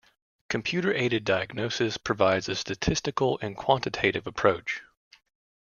Computer-aided 0.49 1.23
diagnosis 1.25 1.97
provides 1.97 2.49
a 2.49 2.55
statistical 2.55 3.37
and 3.39 3.55
quantitative 3.55 4.25
approach. 4.25 4.81